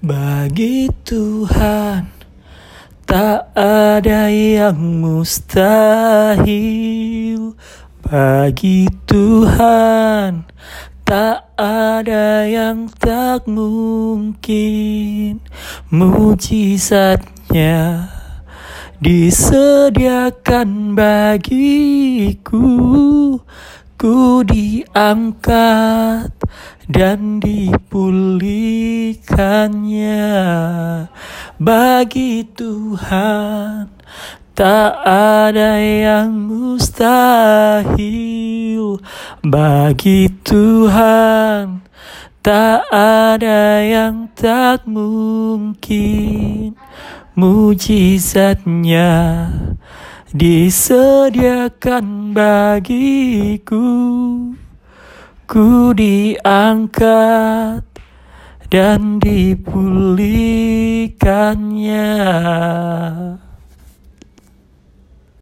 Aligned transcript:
Bagi 0.00 0.88
Tuhan 1.04 2.08
tak 3.04 3.52
ada 3.52 4.32
yang 4.32 5.04
mustahil. 5.04 6.40
Bagi 8.00 8.88
Tuhan 9.04 10.48
tak 11.04 11.52
ada 11.60 12.48
yang 12.48 12.88
tak 12.96 13.44
mungkin. 13.44 15.44
Mujizatnya 15.92 18.08
disediakan 19.04 20.96
bagiku. 20.96 22.72
Ku 24.00 24.40
diangkat 24.48 26.32
dan 26.88 27.36
dipulihkannya 29.10 30.22
bagi 31.58 32.46
Tuhan. 32.54 33.90
Tak 34.54 34.92
ada 35.48 35.80
yang 35.80 36.30
mustahil 36.36 37.90
bagi 39.42 40.28
Tuhan. 40.44 41.80
Tak 42.40 42.88
ada 42.92 43.80
yang 43.84 44.28
tak 44.36 44.84
mungkin. 44.86 46.76
Mujizatnya 47.34 49.12
disediakan 50.30 52.06
bagiku. 52.36 53.88
Ku 55.50 55.90
diangkat 55.96 57.89
dan 58.68 59.22
dipulihkannya 59.22 62.10